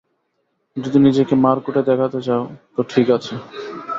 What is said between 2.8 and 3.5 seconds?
ঠিক আছে।